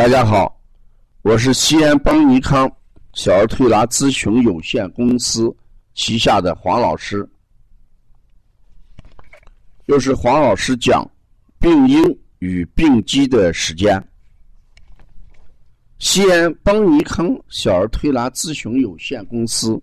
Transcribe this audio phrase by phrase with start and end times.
[0.00, 0.58] 大家好，
[1.20, 2.66] 我是西安邦尼康
[3.12, 5.54] 小儿推拿咨询有限公司
[5.92, 7.28] 旗下的黄老师，
[9.84, 11.06] 又是黄老师讲
[11.58, 12.02] 病因
[12.38, 14.02] 与病机的时间。
[15.98, 19.78] 西安邦尼康小儿推拿咨询有限公司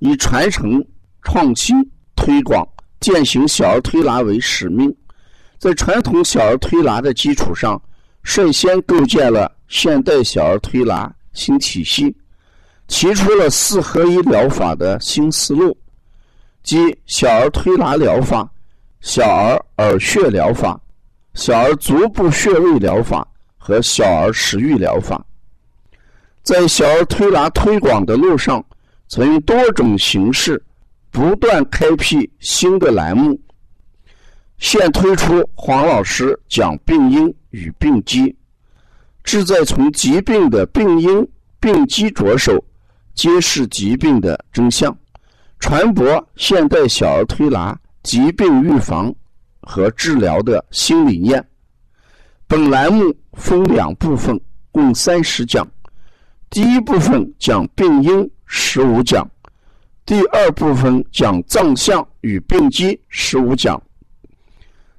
[0.00, 0.86] 以传承、
[1.22, 1.76] 创新、
[2.14, 2.62] 推广、
[3.00, 4.94] 践行小儿推拿为使命，
[5.56, 7.82] 在传统小儿推拿的基础上。
[8.22, 12.14] 率先构建了现代小儿推拿新体系，
[12.86, 15.76] 提出了四合一疗法的新思路，
[16.62, 18.50] 即小儿推拿疗法、
[19.00, 20.80] 小儿耳穴疗法、
[21.34, 25.24] 小儿足部穴位疗法和小儿食欲疗法。
[26.42, 28.64] 在小儿推拿推广的路上，
[29.06, 30.62] 曾用多种形式
[31.10, 33.38] 不断开辟新的栏目。
[34.58, 38.34] 现推出黄老师讲病因与病机，
[39.22, 41.26] 志在从疾病的病因、
[41.60, 42.62] 病机着手，
[43.14, 44.96] 揭示疾病的真相，
[45.60, 49.14] 传播现代小儿推拿疾病预防
[49.62, 51.44] 和治疗的新理念。
[52.48, 54.38] 本栏目分两部分，
[54.72, 55.66] 共三十讲。
[56.50, 59.22] 第一部分讲病因，十五讲；
[60.04, 63.80] 第二部分讲脏象与病机，十五讲。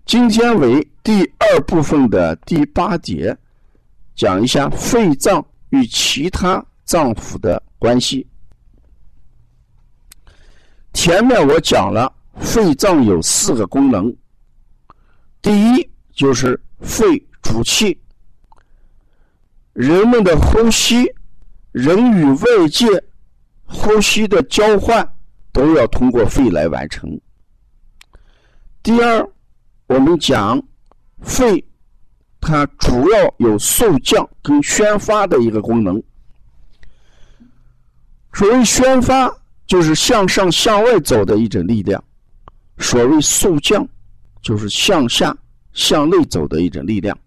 [0.10, 3.38] 今天为第二部分的第八节，
[4.16, 8.26] 讲一下肺脏与其他脏腑的关系。
[10.96, 14.12] 前面我讲了，肺脏有四个功能。
[15.44, 17.96] 第一就是肺主气，
[19.74, 21.08] 人们的呼吸，
[21.72, 22.88] 人与外界
[23.64, 25.08] 呼吸的交换
[25.52, 27.08] 都要通过肺来完成。
[28.82, 29.24] 第二。
[29.90, 30.62] 我们讲
[31.24, 31.66] 肺，
[32.40, 36.02] 它主要有肃降跟宣发的一个功能。
[38.34, 39.28] 所谓宣发，
[39.66, 42.00] 就是向上向外走的一种力量；
[42.78, 43.86] 所谓肃降，
[44.44, 45.36] 就是向下
[45.74, 47.18] 向内走的一种力量。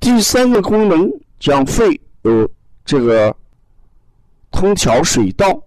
[0.00, 1.10] 第三个功能
[1.40, 2.46] 讲肺有
[2.84, 3.34] 这个
[4.50, 5.58] 通调水道，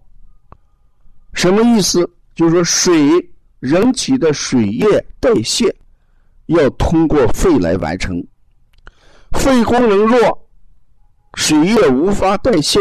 [1.34, 2.08] 什么意思？
[2.36, 3.30] 就是说水。
[3.60, 5.74] 人体的水液代谢
[6.46, 8.24] 要通过肺来完成，
[9.32, 10.48] 肺功能弱，
[11.34, 12.78] 水液无法代谢，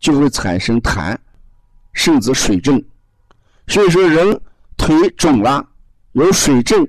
[0.00, 1.16] 就会产生痰，
[1.92, 2.82] 甚至水症。
[3.68, 4.40] 所以说，人
[4.76, 5.66] 腿肿了，
[6.12, 6.86] 有水症，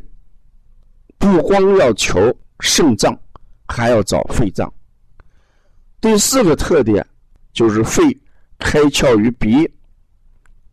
[1.18, 3.18] 不光要求肾脏，
[3.68, 4.74] 还要找肺脏。
[6.02, 7.06] 第四个特点
[7.54, 8.02] 就是肺
[8.58, 9.72] 开窍于鼻，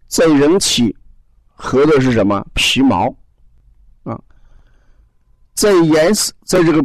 [0.07, 0.97] 在人体。
[1.57, 3.09] 合的是什么皮毛
[4.05, 4.21] 啊？
[5.55, 6.85] 在颜色，在这个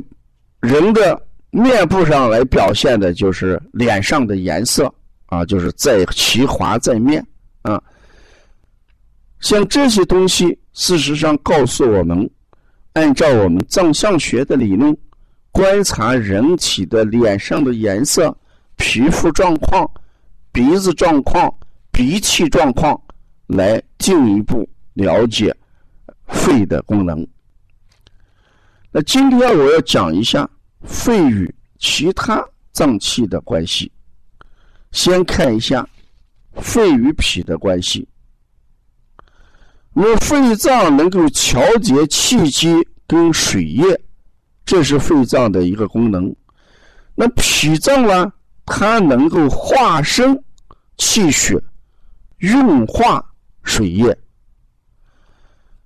[0.62, 4.92] 人的面部上来表现的就是脸上的颜色
[5.26, 7.24] 啊，就是在其华在面
[7.62, 7.82] 啊。
[9.42, 12.30] 像这些东西，事实上告诉我们，
[12.94, 14.96] 按照我们藏象学的理论，
[15.52, 18.34] 观察人体的脸上的颜色、
[18.78, 19.86] 皮肤状况、
[20.54, 21.54] 鼻子状况、
[21.92, 23.00] 鼻气状况。
[23.52, 25.54] 来进一步了解
[26.28, 27.28] 肺的功能。
[28.92, 30.50] 那今天我要讲一下
[30.84, 32.42] 肺与其他
[32.72, 33.92] 脏器的关系。
[34.94, 35.88] 先看一下
[36.54, 38.08] 肺与脾的关系。
[39.94, 42.74] 那么肺脏能够调节气机
[43.06, 43.84] 跟水液，
[44.66, 46.34] 这是肺脏的一个功能。
[47.16, 48.32] 那脾脏呢，
[48.66, 50.42] 它能够化生
[50.98, 51.62] 气血，
[52.38, 53.26] 运化。
[53.72, 54.18] 水液。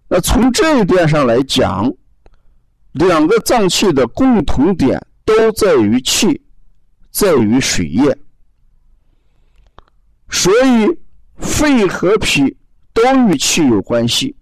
[0.08, 1.94] 那从这一点上来讲，
[2.94, 6.42] 两个脏器的共同点都在于气，
[7.12, 8.18] 在于水液。
[10.32, 11.00] 所以，
[11.38, 12.58] 肺和脾
[12.92, 14.36] 都与气有关系，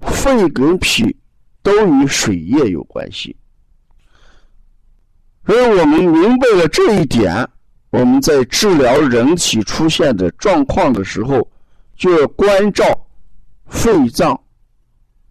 [0.00, 1.14] 肺跟脾
[1.62, 3.36] 都与水液有关系。
[5.44, 7.46] 所以我们明白了这一点，
[7.90, 11.46] 我们在治疗人体出现的状况的时候。
[11.96, 12.84] 就要关照
[13.66, 14.38] 肺脏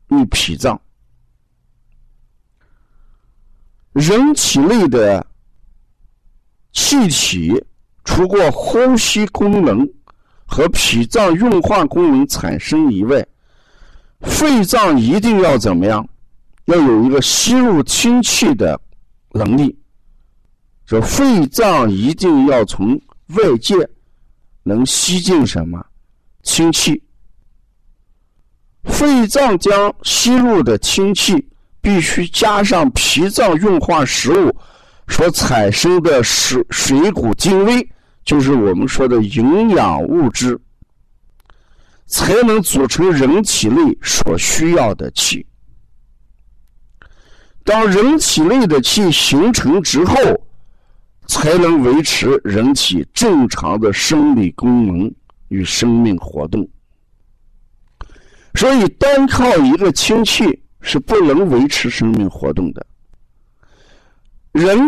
[0.10, 0.80] 与脾脏，
[3.94, 5.26] 人体内的
[6.72, 7.64] 气体，
[8.04, 9.88] 除过呼吸功能
[10.46, 13.26] 和脾脏运化功能产生以外，
[14.22, 16.08] 肺脏一定要怎么样？
[16.66, 18.80] 要有一个吸入氢气的
[19.32, 19.78] 能力。
[20.88, 23.00] 说肺脏一定要从
[23.36, 23.76] 外界
[24.64, 25.86] 能吸进什么？
[26.46, 27.02] 氢气，
[28.84, 31.50] 肺脏将吸入的氢气
[31.82, 34.56] 必须加上脾脏运化食物
[35.08, 37.90] 所产生的水水谷精微，
[38.24, 40.58] 就是我们说的营养物质，
[42.06, 45.46] 才能组成人体内所需要的气。
[47.64, 50.16] 当人体内的气形成之后，
[51.26, 55.12] 才能维持人体正常的生理功能
[55.48, 56.68] 与生命活动。
[58.56, 62.86] 所以，单靠一个氢气是不能维持生命活动的。
[64.54, 64.80] 人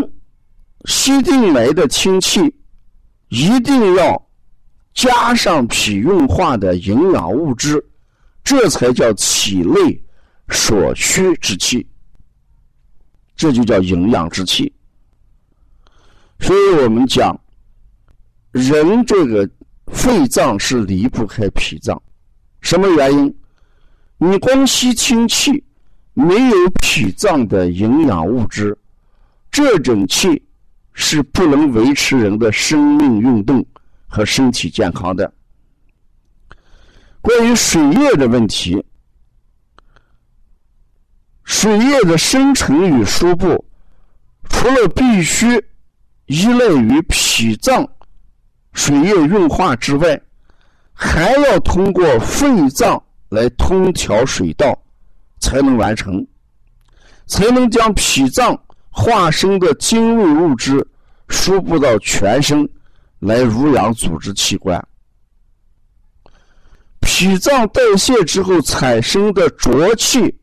[0.85, 2.39] 吸进来的氢气，
[3.27, 4.29] 一定要
[4.93, 7.85] 加上脾运化的营养物质，
[8.43, 10.01] 这才叫体内
[10.49, 11.85] 所需之气。
[13.35, 14.73] 这就叫营养之气。
[16.39, 17.37] 所以我们讲，
[18.51, 19.47] 人这个
[19.91, 22.01] 肺脏是离不开脾脏，
[22.61, 23.35] 什么原因？
[24.17, 25.63] 你光吸氢气，
[26.13, 28.77] 没有脾脏的营养物质，
[29.51, 30.43] 这种气
[30.93, 33.65] 是不能维持人的生命运动
[34.07, 35.31] 和身体健康的。
[37.21, 38.83] 关于水液的问题，
[41.43, 43.65] 水液的生成与输布，
[44.49, 45.63] 除了必须
[46.25, 47.87] 依赖于脾脏
[48.77, 50.21] 水液运化之外，
[50.93, 53.03] 还要通过肺脏。
[53.29, 54.73] 来通调水道，
[55.41, 56.25] 才能完成，
[57.25, 58.57] 才能将脾脏
[58.89, 60.87] 化生的精微物质
[61.27, 62.65] 输布到全身，
[63.19, 64.81] 来濡养组织器官。
[67.01, 70.33] 脾脏代谢之后产生的浊气，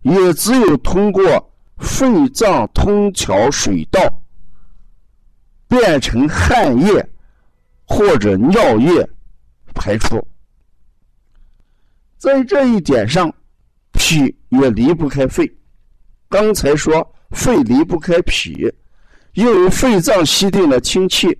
[0.00, 1.22] 也只有通过
[1.76, 4.00] 肺脏通调水道，
[5.68, 7.06] 变成汗液
[7.84, 9.08] 或者尿液
[9.74, 10.26] 排出。
[12.16, 13.32] 在这一点上，
[13.92, 15.50] 脾也离不开肺。
[16.28, 18.72] 刚才说肺离不开脾，
[19.34, 21.38] 因为肺脏吸进了氢气，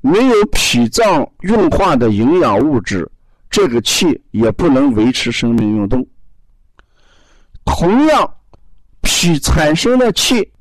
[0.00, 3.10] 没有脾脏运化的营养物质，
[3.48, 6.06] 这个气也不能维持生命运动。
[7.64, 8.36] 同样，
[9.02, 10.52] 脾产生的气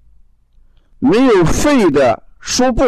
[0.99, 2.83] 没有肺的输布，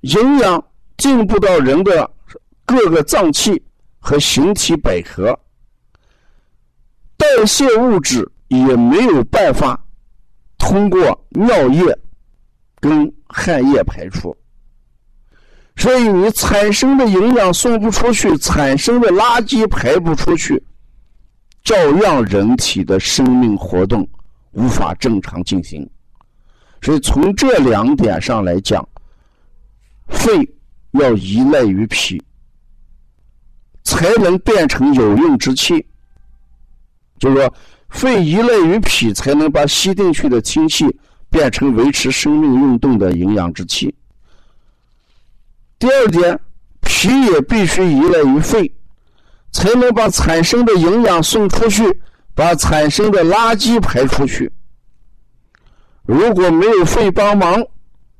[0.00, 0.64] 营养
[0.96, 2.10] 进不到人的
[2.64, 3.62] 各个脏器。
[3.98, 5.36] 和形体百合，
[7.16, 9.84] 代谢物质也没有办法
[10.58, 11.82] 通过尿液
[12.78, 14.36] 跟汗液排出，
[15.74, 20.62] 所以你产生的营养送不出去，产生的垃圾排不出去，
[21.64, 24.08] 照样人体的生命活动
[24.52, 25.84] 无法正常进行。
[26.80, 28.88] 所以从这两点上来讲，
[30.06, 30.48] 肺
[30.98, 32.22] 要依赖于脾。
[33.88, 35.86] 才能变成有用之气，
[37.20, 37.54] 就是说，
[37.88, 40.84] 肺依赖于脾，才能把吸进去的氢气
[41.30, 43.94] 变成维持生命运动的营养之气。
[45.78, 46.36] 第二点，
[46.80, 48.74] 脾也必须依赖于肺，
[49.52, 51.84] 才能把产生的营养送出去，
[52.34, 54.50] 把产生的垃圾排出去。
[56.02, 57.64] 如果没有肺帮忙，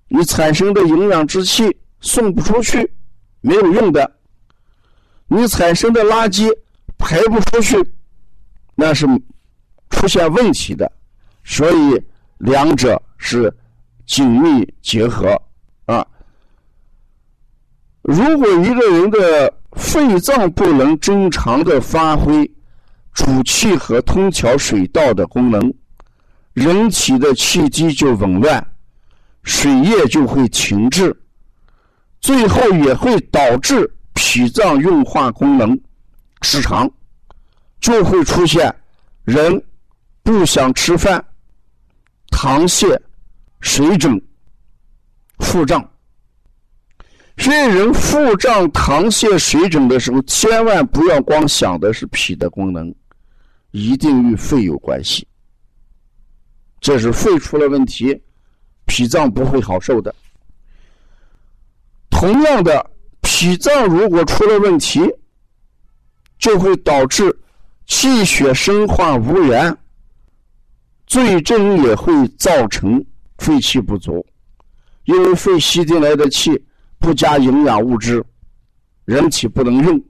[0.06, 2.90] 你产生的营养之气送不出去，
[3.40, 4.10] 没有用的。
[5.28, 6.48] 你产生的垃圾
[6.98, 7.76] 排不出去，
[8.74, 9.06] 那是
[9.90, 10.90] 出现问题的，
[11.44, 12.02] 所以
[12.38, 13.52] 两者是
[14.06, 15.40] 紧密结合
[15.86, 16.06] 啊。
[18.02, 22.48] 如果一个人的肺脏不能正常的发挥
[23.12, 25.74] 主气和通调水道的功能，
[26.52, 28.64] 人体的气机就紊乱，
[29.42, 31.14] 水液就会停滞，
[32.20, 33.90] 最后也会导致。
[34.18, 35.78] 脾脏运化功能
[36.40, 36.90] 失常，
[37.80, 38.74] 就会出现
[39.24, 39.62] 人
[40.22, 41.22] 不想吃饭、
[42.30, 42.98] 糖泻、
[43.60, 44.18] 水肿、
[45.38, 45.86] 腹胀。
[47.36, 52.92] 所以，人腹胀、糖泻、水肿的时候，千万不要光想的是脾的功能，
[53.70, 55.28] 一定与肺有关系。
[56.80, 58.18] 这是肺出了问题，
[58.86, 60.14] 脾脏不会好受的。
[62.16, 62.90] 同样的。
[63.20, 65.02] 脾脏如果出了问题，
[66.38, 67.36] 就会导致
[67.86, 69.76] 气血生化无源，
[71.06, 73.04] 最终也会造成
[73.38, 74.24] 肺气不足。
[75.04, 76.64] 因为肺吸进来的气
[76.98, 78.24] 不加营养物质，
[79.04, 80.02] 人体不能用，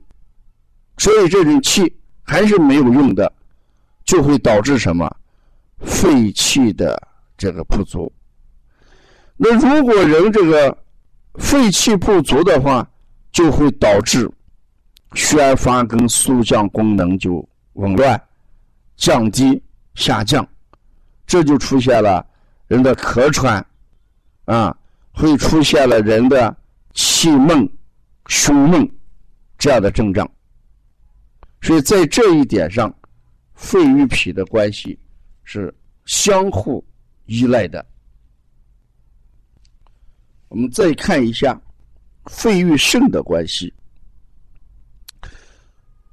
[0.98, 3.32] 所以这种气还是没有用的，
[4.04, 5.10] 就会导致什么？
[5.80, 6.96] 肺气的
[7.36, 8.12] 这个不足。
[9.36, 10.76] 那如果人这个
[11.38, 12.88] 肺气不足的话，
[13.32, 14.30] 就会导致
[15.14, 18.20] 宣发跟肃降功能就紊乱、
[18.96, 19.62] 降低、
[19.94, 20.46] 下降，
[21.26, 22.26] 这就出现了
[22.66, 23.64] 人的咳喘，
[24.46, 24.76] 啊，
[25.12, 26.54] 会出现了人的
[26.94, 27.68] 气闷、
[28.26, 28.90] 胸闷
[29.58, 30.28] 这样的症状。
[31.62, 32.94] 所以在这一点上，
[33.54, 34.98] 肺与脾的关系
[35.44, 35.74] 是
[36.04, 36.84] 相互
[37.24, 37.84] 依赖的。
[40.48, 41.60] 我们再看一下
[42.26, 43.72] 肺与肾的关系。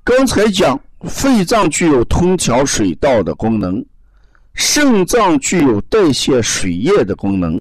[0.04, 3.84] 刚才讲肺脏具有通调水道的功能，
[4.54, 7.60] 肾脏具有代谢水液的功能。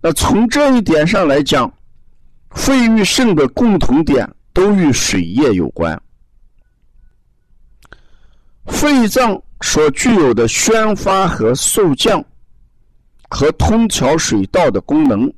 [0.00, 1.72] 那从这一点上来讲，
[2.50, 6.00] 肺与肾的共同点都与水液有关。
[8.66, 12.24] 肺脏所具有的宣发和肃降
[13.28, 15.32] 和通调水道的功能。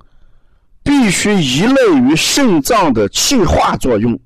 [0.84, 4.16] 必须依赖于肾脏的气化作用。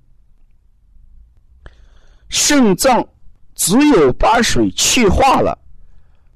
[2.28, 3.06] 肾脏
[3.54, 5.56] 只有把水气化了，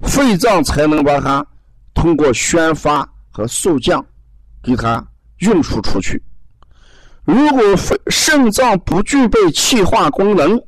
[0.01, 1.45] 肺脏才能把它
[1.93, 4.03] 通过宣发和肃降
[4.63, 5.05] 给它
[5.39, 6.23] 运输出去。
[7.25, 10.59] 如果肺肾脏不具备气化功能，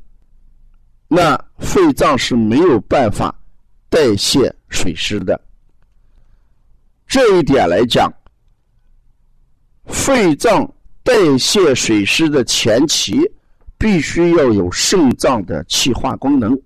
[1.07, 3.33] 那肺脏是没有办法
[3.89, 5.39] 代谢水湿的。
[7.07, 8.11] 这一点来讲。
[9.87, 10.69] 肺脏
[11.03, 13.19] 代谢水湿的前期，
[13.77, 16.59] 必须要有肾脏的气化功能。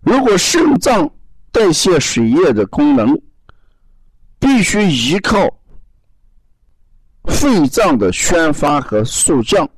[0.00, 1.10] 如果肾脏
[1.50, 3.20] 代谢水液的功能
[4.38, 5.46] 必须依靠
[7.24, 9.68] 肺脏的宣发和肃降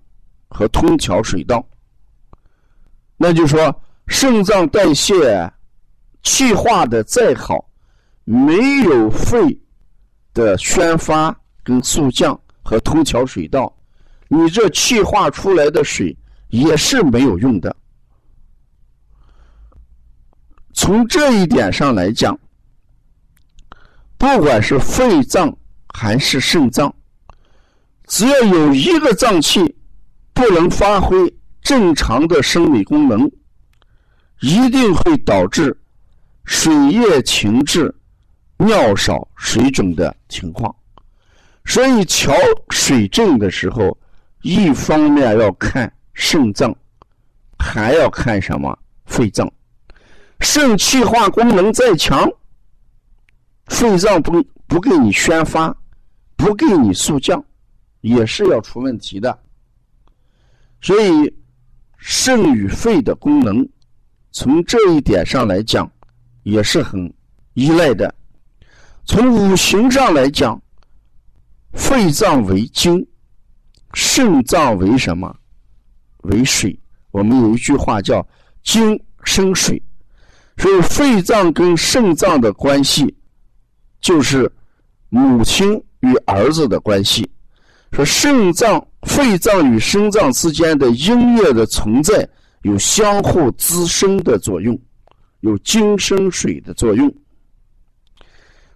[0.49, 1.67] 和通调水道，
[3.17, 5.51] 那就说肾脏代谢
[6.23, 7.69] 气化的再好，
[8.25, 9.59] 没有肺
[10.35, 11.37] 的宣发。
[11.63, 13.75] 跟速降和通调水道，
[14.29, 16.17] 你这气化出来的水
[16.49, 17.75] 也是没有用的。
[20.75, 22.39] 从这一点上来讲，
[24.17, 25.55] 不管是肺脏
[25.95, 26.93] 还是肾脏，
[28.07, 29.77] 只要有一个脏器
[30.33, 33.31] 不能发挥正常的生理功能，
[34.41, 35.79] 一定会导致
[36.45, 37.95] 水液停滞、
[38.57, 40.75] 尿少、水肿的情况。
[41.65, 42.35] 所以调
[42.71, 43.97] 水症的时候，
[44.43, 46.75] 一方面要看肾脏，
[47.59, 48.77] 还要看什么
[49.07, 49.51] 肺脏。
[50.41, 52.29] 肾气化功能再强，
[53.67, 55.75] 肺脏不不给你宣发，
[56.37, 57.43] 不给你速降，
[58.01, 59.39] 也是要出问题的。
[60.81, 61.33] 所以
[61.97, 63.67] 肾与肺的功能，
[64.33, 65.91] 从这一点上来讲，
[66.43, 67.11] 也是很
[67.55, 68.13] 依赖的。
[69.05, 70.61] 从五行上来讲。
[71.73, 73.07] 肺脏为精，
[73.95, 75.35] 肾脏为什么？
[76.23, 76.79] 为水。
[77.11, 78.27] 我们有一句话叫
[78.65, 79.83] “精生水”，
[80.57, 83.15] 所以肺脏跟肾脏的关系
[84.01, 84.51] 就是
[85.11, 87.29] 母亲与儿子的关系。
[87.93, 92.27] 说肾脏、肺脏与肾脏之间的阴液的存在
[92.63, 94.79] 有相互滋生的作用，
[95.41, 97.15] 有精生水的作用。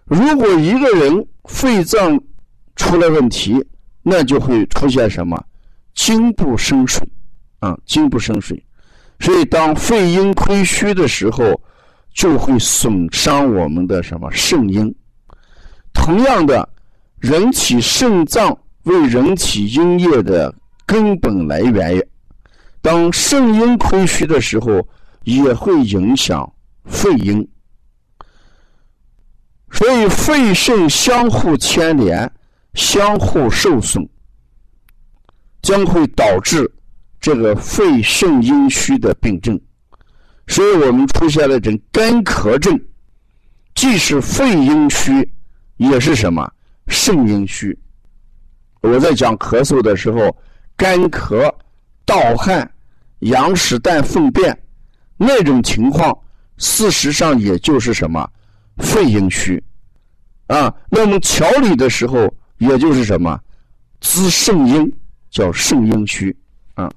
[0.03, 2.21] 如果一个人肺脏，
[2.77, 3.61] 出了问题，
[4.01, 5.43] 那就会出现什么？
[5.93, 7.05] 精不生水，
[7.59, 8.63] 啊，精不生水。
[9.19, 11.59] 所以当肺阴亏虚的时候，
[12.13, 14.93] 就会损伤我们的什么肾阴。
[15.91, 16.69] 同样的，
[17.19, 20.53] 人体肾脏为人体阴液的
[20.85, 22.07] 根本来源，
[22.79, 24.87] 当肾阴亏虚的时候，
[25.23, 26.47] 也会影响
[26.85, 27.45] 肺阴。
[29.71, 32.31] 所以肺肾相互牵连。
[32.77, 34.07] 相互受损，
[35.63, 36.71] 将会导致
[37.19, 39.59] 这个肺肾阴虚的病症，
[40.45, 42.79] 所以我们出现了这干咳症，
[43.73, 45.27] 既是肺阴虚，
[45.77, 46.47] 也是什么
[46.87, 47.75] 肾阴虚。
[48.81, 50.37] 我在讲咳嗽的时候，
[50.75, 51.51] 干咳、
[52.05, 52.71] 盗汗、
[53.21, 54.55] 羊屎蛋粪便
[55.17, 56.15] 那种情况，
[56.57, 58.29] 事实上也就是什么
[58.77, 59.61] 肺阴虚
[60.45, 60.71] 啊。
[60.91, 62.31] 那么调理的时候。
[62.57, 63.39] 也就是什么，
[64.01, 64.93] 滋肾阴
[65.29, 66.35] 叫肾阴虚
[66.75, 66.91] 啊，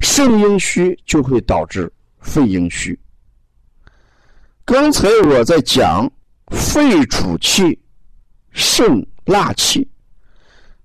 [0.00, 2.98] 肾阴虚就会导致肺阴虚。
[4.64, 6.10] 刚才我在讲
[6.48, 7.78] 肺主气，
[8.50, 9.86] 肾纳气，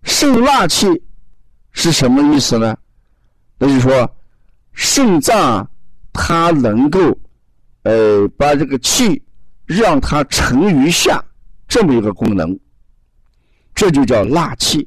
[0.04, 0.88] 肾纳气
[1.72, 2.76] 是什么意思呢？
[3.58, 4.16] 那就是说，
[4.74, 5.70] 肾脏
[6.14, 7.00] 它能够
[7.84, 9.22] 呃把这个气
[9.66, 11.24] 让它沉于下，
[11.68, 12.58] 这么一个功能。
[13.80, 14.86] 这就叫纳气，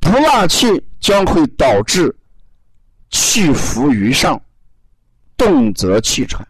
[0.00, 2.16] 不纳气将会导致
[3.10, 4.40] 气浮于上，
[5.36, 6.48] 动则气喘。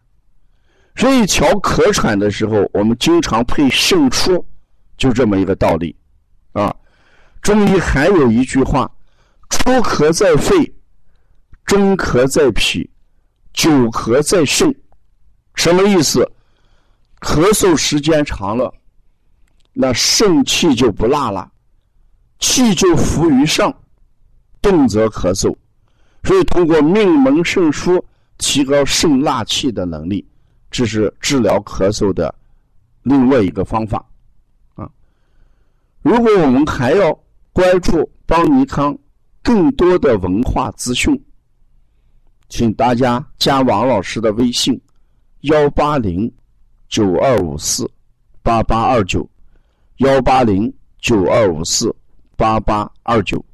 [0.95, 4.47] 所以调咳喘的时候，我们经常配肾出，
[4.97, 5.97] 就这么一个道理
[6.53, 6.73] 啊。
[7.43, 8.89] 中医还有一句话：
[9.51, 10.73] 初咳在肺，
[11.65, 12.89] 中咳在脾，
[13.53, 14.73] 久咳在肾。
[15.57, 16.31] 什么意思？
[17.19, 18.73] 咳嗽时间长了，
[19.75, 21.51] 那肾气就不纳了，
[22.39, 23.77] 气就浮于上，
[24.63, 25.55] 动则咳嗽。
[26.23, 28.03] 所以通过命门肾腧
[28.39, 30.27] 提高肾纳气的能力，
[30.71, 32.35] 这是治疗咳嗽的
[33.03, 34.03] 另外一个方法
[34.75, 34.89] 啊。
[36.01, 37.13] 如果我们还要
[37.53, 38.97] 关注邦尼康
[39.43, 41.21] 更多的文化资讯，
[42.49, 44.81] 请大家加王老师的微信：
[45.41, 46.33] 幺八零
[46.89, 47.91] 九二五四
[48.43, 49.29] 八八二九，
[49.99, 51.95] 幺八零九二五四
[52.37, 53.45] 八八二九。